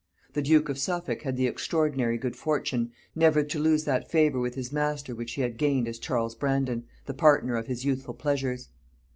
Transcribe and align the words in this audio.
The 0.33 0.41
duke 0.41 0.67
of 0.67 0.79
Suffolk 0.79 1.21
had 1.21 1.37
the 1.37 1.45
extraordinary 1.45 2.17
good 2.17 2.35
fortune 2.35 2.91
never 3.15 3.43
to 3.43 3.59
lose 3.59 3.83
that 3.83 4.09
favor 4.09 4.39
with 4.39 4.55
his 4.55 4.71
master 4.71 5.13
which 5.13 5.33
he 5.33 5.43
had 5.43 5.57
gained 5.59 5.87
as 5.87 5.99
Charles 5.99 6.33
Brandon, 6.33 6.85
the 7.05 7.13
partner 7.13 7.55
of 7.55 7.67
his 7.67 7.85
youthful 7.85 8.15
pleasures. 8.15 8.69